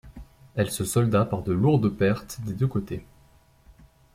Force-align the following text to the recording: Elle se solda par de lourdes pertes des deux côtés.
Elle 0.55 0.71
se 0.71 0.83
solda 0.83 1.25
par 1.25 1.43
de 1.43 1.53
lourdes 1.53 1.95
pertes 1.95 2.41
des 2.43 2.53
deux 2.53 2.65
côtés. 2.65 3.05